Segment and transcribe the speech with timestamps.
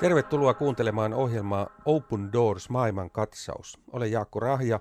[0.00, 3.78] Tervetuloa kuuntelemaan ohjelmaa Open Doors maailman katsaus.
[3.92, 4.80] Olen Jaakko Rahja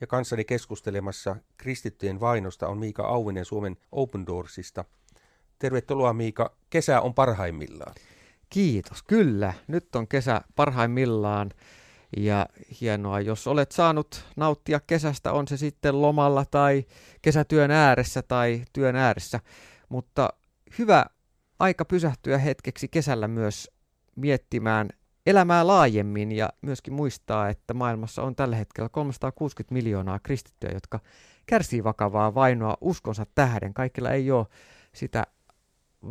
[0.00, 4.84] ja kanssani keskustelemassa kristittyjen vainosta on Miika Auvinen Suomen Open Doorsista.
[5.58, 7.94] Tervetuloa Miika, kesä on parhaimmillaan.
[8.50, 9.54] Kiitos, kyllä.
[9.66, 11.50] Nyt on kesä parhaimmillaan
[12.16, 12.46] ja
[12.80, 16.84] hienoa, jos olet saanut nauttia kesästä, on se sitten lomalla tai
[17.22, 19.40] kesätyön ääressä tai työn ääressä.
[19.88, 20.28] Mutta
[20.78, 21.06] hyvä
[21.58, 23.75] aika pysähtyä hetkeksi kesällä myös
[24.16, 24.88] miettimään
[25.26, 31.00] elämää laajemmin ja myöskin muistaa, että maailmassa on tällä hetkellä 360 miljoonaa kristittyä, jotka
[31.46, 33.74] kärsii vakavaa vainoa uskonsa tähden.
[33.74, 34.46] Kaikilla ei ole
[34.94, 35.26] sitä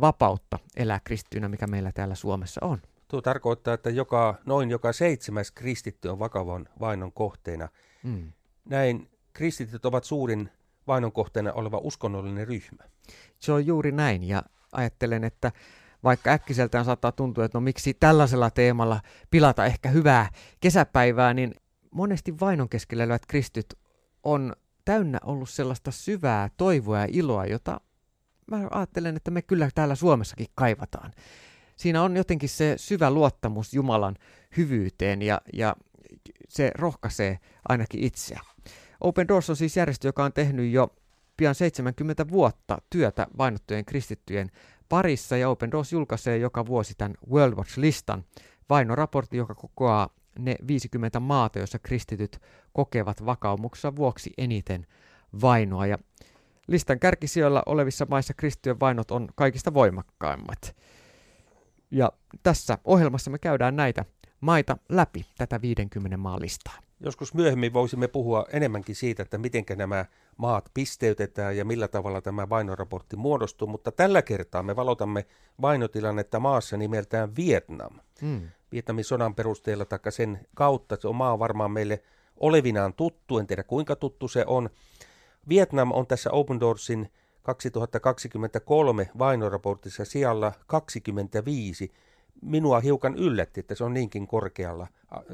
[0.00, 2.82] vapautta elää kristittynä, mikä meillä täällä Suomessa on.
[3.08, 7.68] Tuo tarkoittaa, että joka, noin joka seitsemäs kristitty on vakavan vainon kohteena.
[8.02, 8.32] Mm.
[8.64, 10.50] Näin kristityt ovat suurin
[10.86, 12.84] vainon kohteena oleva uskonnollinen ryhmä.
[13.38, 15.52] Se on juuri näin ja ajattelen, että
[16.04, 20.30] vaikka äkkiseltään saattaa tuntua, että no miksi tällaisella teemalla pilata ehkä hyvää
[20.60, 21.54] kesäpäivää, niin
[21.90, 23.78] monesti vainon keskellä elävät kristyt
[24.22, 24.52] on
[24.84, 27.80] täynnä ollut sellaista syvää toivoa ja iloa, jota
[28.50, 31.12] mä ajattelen, että me kyllä täällä Suomessakin kaivataan.
[31.76, 34.16] Siinä on jotenkin se syvä luottamus Jumalan
[34.56, 35.76] hyvyyteen ja, ja
[36.48, 37.38] se rohkaisee
[37.68, 38.40] ainakin itseä.
[39.00, 40.94] Open Doors on siis järjestö, joka on tehnyt jo
[41.36, 44.50] pian 70 vuotta työtä vainottujen kristittyjen
[44.88, 48.24] parissa ja Open Doors julkaisee joka vuosi tämän World Watch-listan,
[48.70, 52.40] vainoraportti, joka kokoaa ne 50 maata, joissa kristityt
[52.72, 54.86] kokevat vakaumuksensa vuoksi eniten
[55.40, 55.86] vainoa.
[55.86, 55.98] Ja
[56.68, 60.76] listan kärkisijoilla olevissa maissa kristittyjen vainot on kaikista voimakkaimmat.
[61.90, 62.12] Ja
[62.42, 64.04] tässä ohjelmassa me käydään näitä
[64.46, 66.74] maita läpi tätä 50 maan listaa.
[67.00, 70.04] Joskus myöhemmin voisimme puhua enemmänkin siitä, että miten nämä
[70.36, 75.26] maat pisteytetään ja millä tavalla tämä vainoraportti muodostuu, mutta tällä kertaa me valotamme
[75.62, 77.92] vainotilannetta maassa nimeltään Vietnam.
[78.20, 78.48] Hmm.
[78.72, 82.02] Vietnamin sodan perusteella tai sen kautta, se on maa varmaan meille
[82.36, 84.70] olevinaan tuttu, en tiedä kuinka tuttu se on.
[85.48, 87.08] Vietnam on tässä Open Doorsin
[87.42, 91.92] 2023 vainoraportissa sijalla 25.
[92.42, 94.86] Minua hiukan yllätti, että se on niinkin korkealla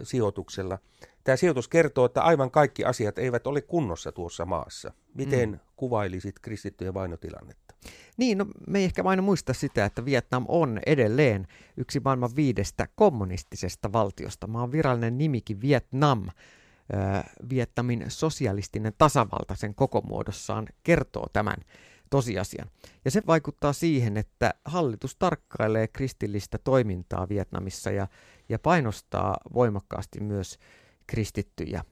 [0.02, 0.78] sijoituksella.
[1.24, 4.92] Tämä sijoitus kertoo, että aivan kaikki asiat eivät ole kunnossa tuossa maassa.
[5.14, 5.58] Miten mm.
[5.76, 7.74] kuvailisit kristittyjen vainotilannetta?
[8.16, 11.46] Niin, no, me ei ehkä vain muista sitä, että Vietnam on edelleen
[11.76, 14.46] yksi maailman viidestä kommunistisesta valtiosta.
[14.46, 21.56] Maan virallinen nimikin Vietnam, äh, Vietnamin sosialistinen tasavalta sen koko muodossaan kertoo tämän
[22.12, 22.70] tosiasian.
[23.04, 28.06] Ja se vaikuttaa siihen, että hallitus tarkkailee kristillistä toimintaa Vietnamissa ja,
[28.48, 30.58] ja painostaa voimakkaasti myös
[31.06, 31.84] kristittyjä.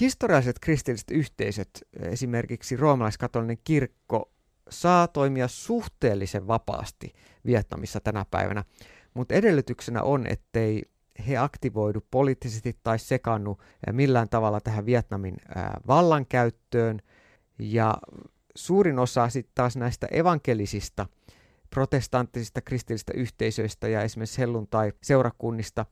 [0.00, 4.30] Historialliset kristilliset yhteisöt, esimerkiksi roomalaiskatolinen kirkko,
[4.70, 7.14] saa toimia suhteellisen vapaasti
[7.46, 8.64] Vietnamissa tänä päivänä,
[9.14, 10.82] mutta edellytyksenä on, ettei
[11.28, 13.58] he aktivoidu poliittisesti tai sekannu
[13.92, 15.36] millään tavalla tähän Vietnamin
[15.86, 17.00] vallankäyttöön.
[17.58, 17.94] Ja
[18.56, 21.06] suurin osa sitten taas näistä evankelisista
[21.70, 25.86] protestanttisista kristillisistä yhteisöistä ja esimerkiksi helluntai-seurakunnista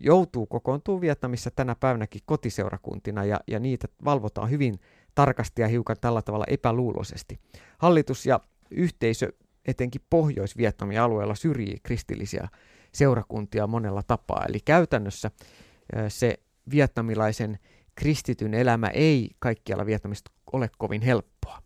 [0.00, 4.80] joutuu kokoontuu Vietnamissa tänä päivänäkin kotiseurakuntina ja, ja niitä valvotaan hyvin
[5.14, 7.38] tarkasti ja hiukan tällä tavalla epäluuloisesti.
[7.78, 8.40] Hallitus ja
[8.70, 9.32] yhteisö
[9.64, 12.48] etenkin Pohjois-Vietnamin alueella syrjii kristillisiä
[12.92, 14.44] seurakuntia monella tapaa.
[14.48, 15.30] Eli käytännössä
[16.08, 16.38] se
[16.70, 17.58] vietnamilaisen
[17.94, 21.61] kristityn elämä ei kaikkialla Vietnamista ole kovin helppoa.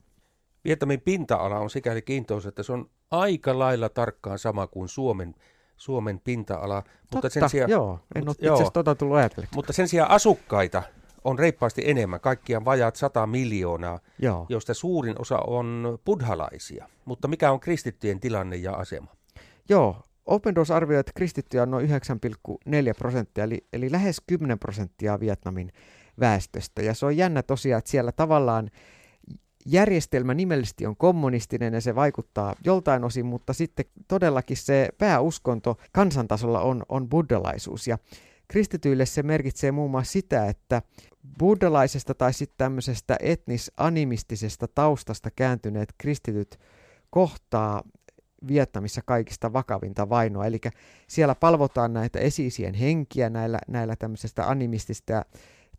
[0.67, 5.35] Vietnamin pinta-ala on sikäli kiintoisa, että se on aika lailla tarkkaan sama kuin Suomen
[5.77, 6.83] Suomen pinta-ala.
[6.83, 9.19] Totta, mutta sen sijaan, joo, en mutta, ole itse tuota tullut
[9.55, 10.83] Mutta sen sijaan asukkaita
[11.25, 14.47] on reippaasti enemmän, kaikkiaan vajaat 100 miljoonaa, joo.
[14.49, 16.89] joista suurin osa on buddhalaisia.
[17.05, 19.07] Mutta mikä on kristittyjen tilanne ja asema?
[19.69, 19.97] Joo,
[20.27, 21.95] Open Doors arvioi, että kristittyjä on noin 9,4
[22.99, 25.73] prosenttia, eli, eli lähes 10 prosenttia Vietnamin
[26.21, 26.83] väestöstä.
[26.83, 28.71] Ja se on jännä tosiaan, että siellä tavallaan
[29.67, 36.61] järjestelmä nimellisesti on kommunistinen ja se vaikuttaa joltain osin, mutta sitten todellakin se pääuskonto kansantasolla
[36.61, 37.87] on, on buddhalaisuus.
[37.87, 37.99] Ja
[38.49, 40.83] kristityille se merkitsee muun muassa sitä, että
[41.39, 46.59] buddhalaisesta tai sitten tämmöisestä etnis-animistisesta taustasta kääntyneet kristityt
[47.11, 47.83] kohtaa
[48.49, 50.47] Vietnamissa kaikista vakavinta vainoa.
[50.47, 50.61] Eli
[51.09, 55.25] siellä palvotaan näitä esiisien henkiä näillä, näillä tämmöisestä animistista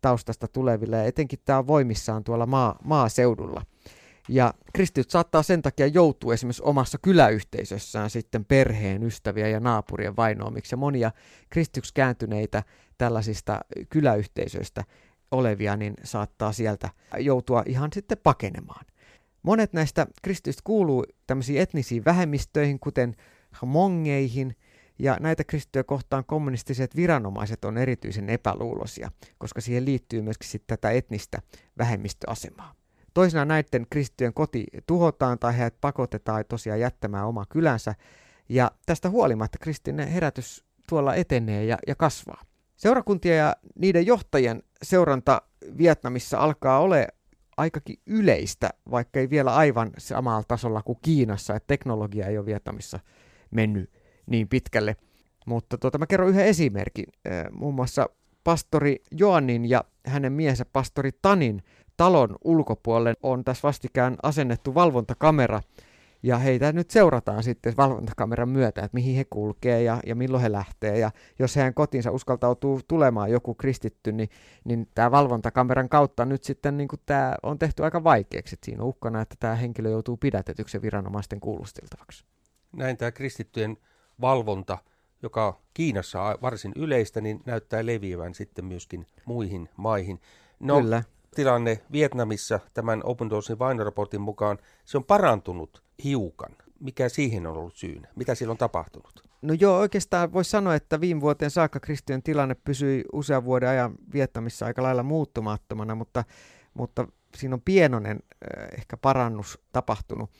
[0.00, 3.62] taustasta tuleville, ja etenkin tämä on voimissaan tuolla maa, maaseudulla.
[4.28, 10.72] Ja kristityt saattaa sen takia joutua esimerkiksi omassa kyläyhteisössään sitten perheen, ystäviä ja naapurien vainoamiksi.
[10.72, 11.10] Ja monia
[11.50, 12.62] kristityksi kääntyneitä
[12.98, 14.84] tällaisista kyläyhteisöistä
[15.30, 18.86] olevia, niin saattaa sieltä joutua ihan sitten pakenemaan.
[19.42, 23.14] Monet näistä kristityistä kuuluu tämmöisiin etnisiin vähemmistöihin, kuten
[23.66, 24.56] mongeihin,
[24.98, 30.90] Ja näitä kristittyjä kohtaan kommunistiset viranomaiset on erityisen epäluuloisia, koska siihen liittyy myöskin sitten tätä
[30.90, 31.38] etnistä
[31.78, 32.74] vähemmistöasemaa.
[33.14, 37.94] Toisinaan näiden kristittyjen koti tuhotaan tai heidät pakotetaan tosiaan jättämään oma kylänsä,
[38.48, 42.42] ja tästä huolimatta kristillinen herätys tuolla etenee ja, ja kasvaa.
[42.76, 45.42] Seurakuntien ja niiden johtajien seuranta
[45.78, 47.08] Vietnamissa alkaa ole
[47.56, 53.00] aikakin yleistä, vaikka ei vielä aivan samalla tasolla kuin Kiinassa, että teknologia ei ole Vietnamissa
[53.50, 53.90] mennyt
[54.28, 54.96] niin pitkälle.
[55.46, 57.04] Mutta tuota, mä kerron yhden esimerkin.
[57.50, 58.08] Muun muassa
[58.44, 61.62] pastori Joannin ja hänen miehensä pastori Tanin
[61.96, 65.60] talon ulkopuolelle on tässä vastikään asennettu valvontakamera,
[66.22, 70.52] ja heitä nyt seurataan sitten valvontakameran myötä, että mihin he kulkee ja, ja milloin he
[70.52, 70.98] lähtee.
[70.98, 74.28] Ja jos heidän kotinsa uskaltautuu tulemaan joku kristitty, niin,
[74.64, 78.54] niin tämä valvontakameran kautta nyt sitten niin tämä on tehty aika vaikeaksi.
[78.54, 82.24] Että siinä on uhkana, että tämä henkilö joutuu pidätetyksi viranomaisten kuulusteltavaksi.
[82.76, 83.76] Näin tämä kristittyjen
[84.20, 84.78] valvonta,
[85.22, 90.20] joka Kiinassa on varsin yleistä, niin näyttää leviävän sitten myöskin muihin maihin.
[90.60, 91.02] No, Kyllä
[91.34, 96.56] tilanne Vietnamissa tämän Open Doorsin vainoraportin mukaan, se on parantunut hiukan.
[96.80, 98.08] Mikä siihen on ollut syynä?
[98.16, 99.28] Mitä siellä on tapahtunut?
[99.42, 103.94] No joo, oikeastaan voisi sanoa, että viime vuoteen saakka kristiön tilanne pysyi usean vuoden ajan
[104.12, 106.24] Vietnamissa aika lailla muuttumattomana, mutta,
[106.74, 108.20] mutta siinä on pienoinen
[108.78, 110.30] ehkä parannus tapahtunut.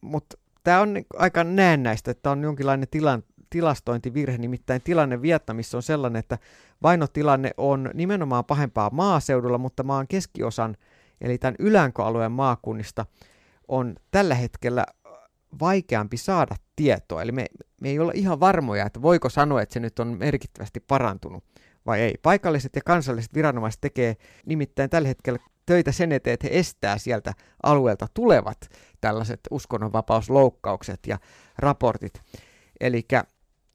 [0.00, 6.20] Mutta tämä on aika näennäistä, että on jonkinlainen tilan, tilastointivirhe, nimittäin tilanne Vietnamissa on sellainen,
[6.20, 6.38] että
[6.82, 10.76] vainotilanne on nimenomaan pahempaa maaseudulla, mutta maan keskiosan,
[11.20, 13.06] eli tämän ylänkoalueen maakunnista,
[13.68, 14.86] on tällä hetkellä
[15.60, 17.22] vaikeampi saada tietoa.
[17.22, 17.46] Eli me,
[17.80, 21.44] me ei olla ihan varmoja, että voiko sanoa, että se nyt on merkittävästi parantunut
[21.86, 22.14] vai ei.
[22.22, 24.16] Paikalliset ja kansalliset viranomaiset tekee
[24.46, 27.32] nimittäin tällä hetkellä töitä sen eteen, että he estää sieltä
[27.62, 28.58] alueelta tulevat
[29.00, 31.18] tällaiset uskonnonvapausloukkaukset ja
[31.58, 32.22] raportit.
[32.80, 33.06] Eli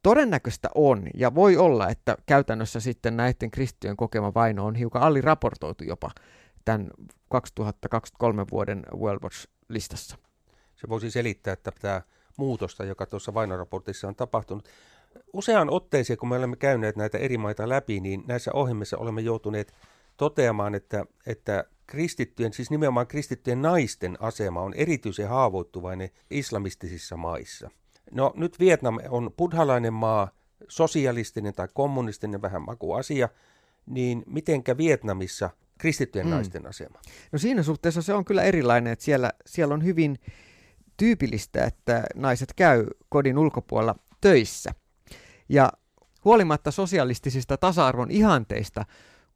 [0.03, 5.83] Todennäköistä on, ja voi olla, että käytännössä sitten näiden kristittyjen kokema vaino on hiukan aliraportoitu
[5.83, 6.11] jopa
[6.65, 6.91] tämän
[7.29, 10.17] 2023 vuoden World Watch-listassa.
[10.75, 12.01] Se voisi selittää, että tämä
[12.37, 14.69] muutosta, joka tuossa vainoraportissa on tapahtunut,
[15.33, 19.73] useaan otteeseen, kun me olemme käyneet näitä eri maita läpi, niin näissä ohjelmissa olemme joutuneet
[20.17, 21.63] toteamaan, että, että
[21.93, 27.69] kristittyjen, siis nimenomaan kristittyjen naisten asema on erityisen haavoittuvainen islamistisissa maissa–
[28.11, 30.29] No nyt Vietnam on buddhalainen maa,
[30.67, 33.29] sosialistinen tai kommunistinen vähän maku asia,
[33.85, 36.31] niin mitenkä Vietnamissa kristittyjen mm.
[36.31, 36.99] naisten asema?
[37.31, 40.19] No siinä suhteessa se on kyllä erilainen, että siellä, siellä on hyvin
[40.97, 44.73] tyypillistä, että naiset käy kodin ulkopuolella töissä.
[45.49, 45.71] Ja
[46.25, 48.85] huolimatta sosialistisista tasa-arvon ihanteista,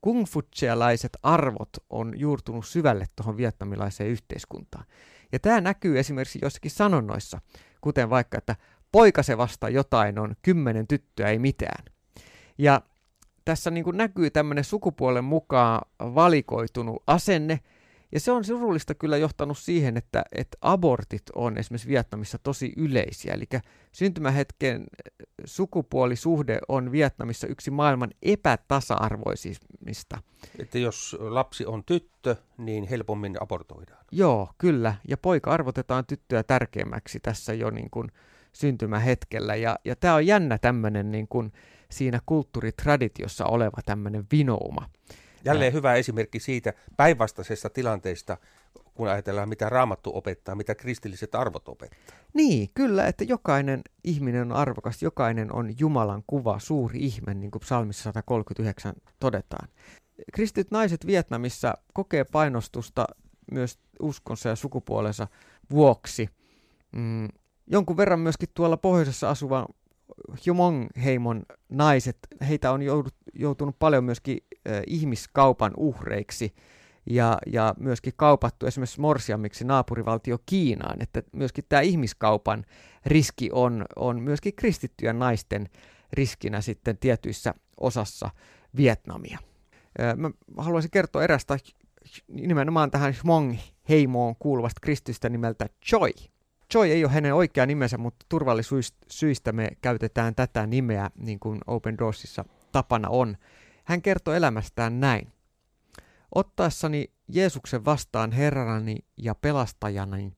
[0.02, 4.86] kungfutsealaiset arvot on juurtunut syvälle tuohon vietnamilaiseen yhteiskuntaan.
[5.32, 7.42] Ja tämä näkyy esimerkiksi jossakin sanonnoissa
[7.82, 8.56] kuten vaikka, että
[8.92, 11.86] poika se vasta jotain on, kymmenen tyttöä ei mitään.
[12.58, 12.82] Ja
[13.46, 17.60] tässä niin kuin näkyy tämmöinen sukupuolen mukaan valikoitunut asenne,
[18.12, 23.34] ja se on surullista kyllä johtanut siihen, että, että abortit on esimerkiksi Vietnamissa tosi yleisiä.
[23.34, 23.46] Eli
[23.92, 24.86] syntymähetken
[25.46, 30.22] sukupuolisuhde on Vietnamissa yksi maailman epätasa-arvoisimmista.
[30.60, 34.06] Että jos lapsi on tyttö, niin helpommin abortoidaan.
[34.12, 34.96] Joo, kyllä.
[35.08, 38.12] Ja poika arvotetaan tyttöä tärkeämmäksi tässä jo niin kuin
[38.54, 39.56] syntymähetkellä.
[39.56, 41.54] Ja, ja tämä on jännä tämmöinen niin kuin
[41.92, 44.90] siinä kulttuuritraditiossa oleva tämmöinen vinouma.
[45.46, 48.38] Jälleen hyvä esimerkki siitä päinvastaisesta tilanteesta,
[48.94, 52.18] kun ajatellaan, mitä raamattu opettaa, mitä kristilliset arvot opettaa.
[52.34, 57.62] Niin, kyllä, että jokainen ihminen on arvokas, jokainen on Jumalan kuva, suuri ihme, niin kuin
[57.62, 59.68] psalmissa 139 todetaan.
[60.34, 63.08] Kristityt naiset Vietnamissa kokee painostusta
[63.52, 65.28] myös uskonsa ja sukupuolensa
[65.72, 66.30] vuoksi.
[66.92, 67.28] Mm,
[67.68, 69.66] jonkun verran myöskin tuolla pohjoisessa asuvan
[70.48, 72.18] Humong-heimon naiset,
[72.48, 74.38] heitä on joudut, joutunut paljon myöskin
[74.88, 76.54] ihmiskaupan uhreiksi
[77.10, 82.66] ja, ja myöskin kaupattu esimerkiksi morsiamiksi naapurivaltio Kiinaan, että myöskin tämä ihmiskaupan
[83.06, 85.70] riski on, on myöskin kristittyjen naisten
[86.14, 88.30] riskinä sitten tietyissä osassa
[88.78, 89.40] Vietnamia.
[90.16, 91.58] Mä haluaisin kertoa erästä
[92.28, 96.12] nimenomaan tähän Hmong-heimoon kuuluvasta kristystä nimeltä Choi.
[96.72, 101.98] Choi ei ole hänen oikea nimensä, mutta turvallisuussyistä me käytetään tätä nimeä, niin kuin Open
[101.98, 103.38] Doorsissa tapana on.
[103.88, 105.34] Hän kertoo elämästään näin.
[106.36, 110.34] Ottaessani Jeesuksen vastaan herrani ja pelastajani,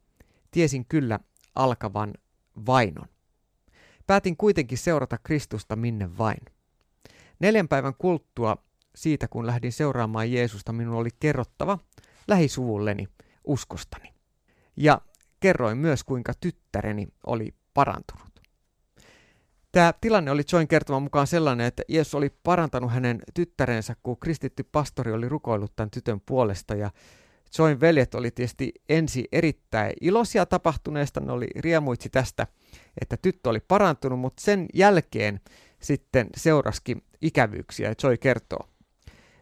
[0.51, 1.19] tiesin kyllä
[1.55, 2.13] alkavan
[2.65, 3.07] vainon.
[4.07, 6.39] Päätin kuitenkin seurata Kristusta minne vain.
[7.39, 8.57] Neljän päivän kulttua
[8.95, 11.79] siitä, kun lähdin seuraamaan Jeesusta, minun oli kerrottava
[12.27, 13.07] lähisuvulleni
[13.43, 14.13] uskostani.
[14.77, 15.01] Ja
[15.39, 18.28] kerroin myös, kuinka tyttäreni oli parantunut.
[19.71, 24.63] Tämä tilanne oli Join kertoman mukaan sellainen, että Jeesus oli parantanut hänen tyttärensä, kun kristitty
[24.63, 26.75] pastori oli rukoillut tämän tytön puolesta.
[26.75, 26.91] Ja
[27.57, 32.47] Join veljet oli tietysti ensi erittäin iloisia tapahtuneesta, ne oli riemuitsi tästä,
[33.01, 35.39] että tyttö oli parantunut, mutta sen jälkeen
[35.81, 38.69] sitten seuraskin ikävyyksiä, Joy kertoo.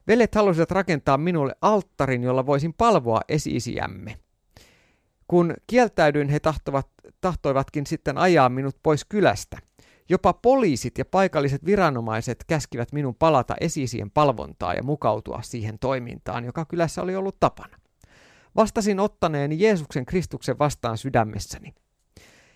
[0.07, 4.17] Veljet halusivat rakentaa minulle alttarin, jolla voisin palvoa esi-isiämme.
[5.27, 6.87] Kun kieltäydyin, he tahtovat,
[7.21, 9.57] tahtoivatkin sitten ajaa minut pois kylästä.
[10.09, 16.65] Jopa poliisit ja paikalliset viranomaiset käskivät minun palata esiisien palvontaa ja mukautua siihen toimintaan, joka
[16.65, 17.77] kylässä oli ollut tapana.
[18.55, 21.73] Vastasin ottaneeni Jeesuksen Kristuksen vastaan sydämessäni.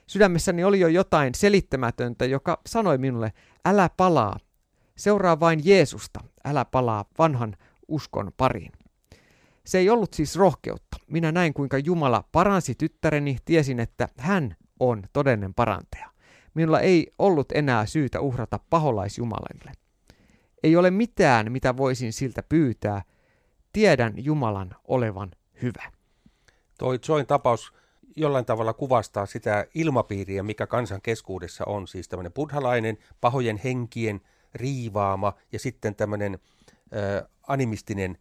[0.08, 3.34] Sydämessäni oli jo jotain selittämätöntä, joka sanoi minulle,
[3.66, 4.40] älä palaa,
[4.96, 7.56] seuraa vain Jeesusta, älä palaa vanhan
[7.88, 8.72] uskon pariin.
[9.66, 10.98] Se ei ollut siis rohkeutta.
[11.08, 16.11] Minä näin, kuinka Jumala paransi tyttäreni, tiesin, että hän on todellinen parantaja.
[16.54, 19.72] Minulla ei ollut enää syytä uhrata paholaisjumalalle.
[20.64, 23.02] Ei ole mitään, mitä voisin siltä pyytää.
[23.74, 25.32] Tiedän Jumalan olevan
[25.62, 25.92] hyvä.
[26.78, 27.74] Toi Join tapaus
[28.16, 31.88] jollain tavalla kuvastaa sitä ilmapiiriä, mikä kansan keskuudessa on.
[31.88, 34.22] Siis tämmöinen buddhalainen, pahojen henkien
[34.56, 36.40] riivaama ja sitten tämmöinen
[36.96, 38.18] äh, animistinen,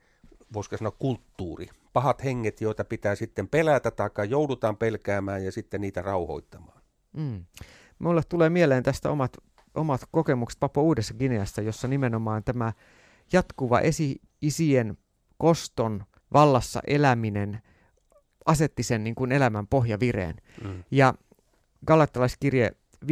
[0.52, 1.66] voisiko sanoa kulttuuri.
[1.92, 6.82] Pahat henget, joita pitää sitten pelätä tai joudutaan pelkäämään ja sitten niitä rauhoittamaan.
[7.12, 7.44] Mm.
[8.00, 9.36] Mulle tulee mieleen tästä omat,
[9.74, 12.72] omat kokemukset Papua Uudessa Gineassa, jossa nimenomaan tämä
[13.32, 14.98] jatkuva esi-isien
[15.38, 17.62] koston vallassa eläminen
[18.46, 20.36] asetti sen niin kuin elämän pohjavireen.
[20.64, 20.84] Mm.
[20.90, 21.14] Ja
[21.86, 22.70] Galattalaiskirje
[23.04, 23.10] 5.1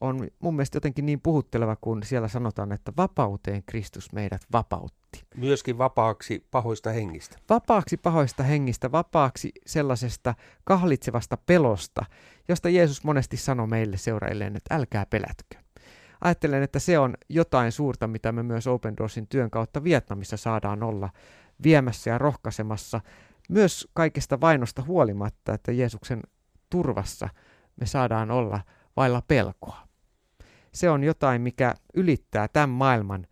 [0.00, 5.05] on mun mielestä jotenkin niin puhutteleva, kun siellä sanotaan, että vapauteen Kristus meidät vapautti.
[5.36, 7.38] Myöskin vapaaksi pahoista hengistä.
[7.50, 12.04] Vapaaksi pahoista hengistä, vapaaksi sellaisesta kahlitsevasta pelosta,
[12.48, 15.58] josta Jeesus monesti sanoi meille seurailleen, että älkää pelätkö.
[16.20, 20.82] Ajattelen, että se on jotain suurta, mitä me myös Open Doorsin työn kautta Vietnamissa saadaan
[20.82, 21.10] olla
[21.62, 23.00] viemässä ja rohkaisemassa,
[23.48, 26.22] myös kaikesta vainosta huolimatta, että Jeesuksen
[26.70, 27.28] turvassa
[27.80, 28.60] me saadaan olla
[28.96, 29.86] vailla pelkoa.
[30.72, 33.26] Se on jotain, mikä ylittää tämän maailman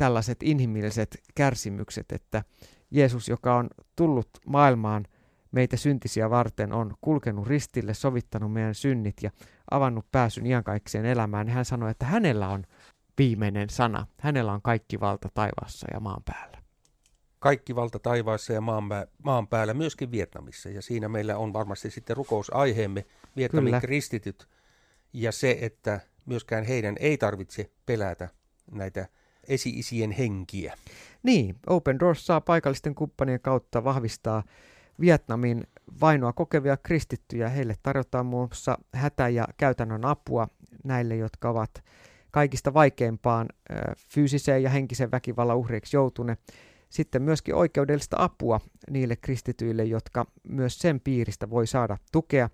[0.00, 2.42] tällaiset inhimilliset kärsimykset, että
[2.90, 5.06] Jeesus, joka on tullut maailmaan
[5.52, 9.30] meitä syntisiä varten, on kulkenut ristille, sovittanut meidän synnit ja
[9.70, 12.64] avannut pääsyn iankaikkiseen elämään, niin hän sanoi, että hänellä on
[13.18, 14.06] viimeinen sana.
[14.20, 16.58] Hänellä on kaikki valta taivaassa ja maan päällä.
[17.38, 18.84] Kaikki valta taivaassa ja maan,
[19.22, 20.68] maan päällä, myöskin Vietnamissa.
[20.68, 23.04] Ja siinä meillä on varmasti sitten rukousaiheemme,
[23.36, 23.80] Vietnamin Kyllä.
[23.80, 24.48] kristityt,
[25.12, 28.28] ja se, että myöskään heidän ei tarvitse pelätä
[28.70, 29.08] näitä
[29.50, 30.74] esi-isien henkiä.
[31.22, 34.42] Niin, Open Doors saa paikallisten kumppanien kautta vahvistaa
[35.00, 35.64] Vietnamin
[36.00, 37.48] vainoa kokevia kristittyjä.
[37.48, 40.48] Heille tarjotaan muun muassa hätä- ja käytännön apua
[40.84, 41.84] näille, jotka ovat
[42.30, 43.48] kaikista vaikeimpaan
[44.08, 46.36] fyysiseen ja henkisen väkivallan uhreiksi joutune.
[46.88, 52.50] Sitten myöskin oikeudellista apua niille kristityille, jotka myös sen piiristä voi saada tukea.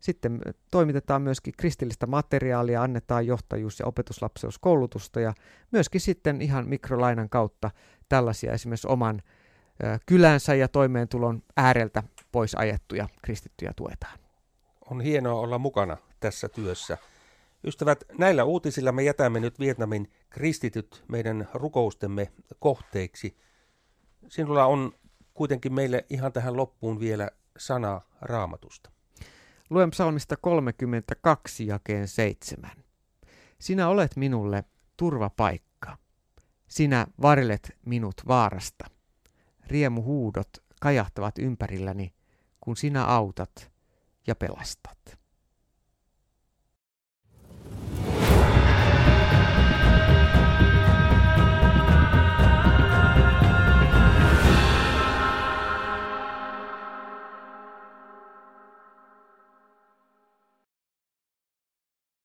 [0.00, 0.40] Sitten
[0.70, 5.34] toimitetaan myöskin kristillistä materiaalia, annetaan johtajuus- ja opetuslapseuskoulutusta ja
[5.70, 7.70] myöskin sitten ihan mikrolainan kautta
[8.08, 9.22] tällaisia esimerkiksi oman
[10.06, 12.02] kylänsä ja toimeentulon ääreltä
[12.32, 14.18] pois ajettuja kristittyjä tuetaan.
[14.90, 16.98] On hienoa olla mukana tässä työssä.
[17.64, 23.36] Ystävät, näillä uutisilla me jätämme nyt Vietnamin kristityt meidän rukoustemme kohteiksi.
[24.28, 24.92] Sinulla on
[25.34, 28.90] kuitenkin meille ihan tähän loppuun vielä sana raamatusta.
[29.70, 32.70] Luen psalmista 32 jakeen 7.
[33.58, 34.64] Sinä olet minulle
[34.96, 35.96] turvapaikka.
[36.68, 38.84] Sinä varlet minut vaarasta.
[39.66, 40.48] Riemuhuudot
[40.80, 42.14] kajahtavat ympärilläni,
[42.60, 43.70] kun sinä autat
[44.26, 45.19] ja pelastat.